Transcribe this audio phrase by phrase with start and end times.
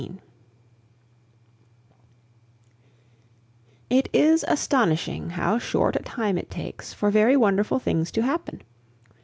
[0.01, 0.17] XIV
[3.91, 8.63] It is astonishing how short a time it takes for very wonderful things to happen.